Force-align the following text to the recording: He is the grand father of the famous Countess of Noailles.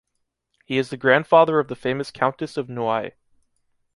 He 0.65 0.79
is 0.79 0.89
the 0.89 0.97
grand 0.97 1.27
father 1.27 1.59
of 1.59 1.67
the 1.67 1.75
famous 1.75 2.09
Countess 2.09 2.57
of 2.57 2.67
Noailles. 2.67 3.11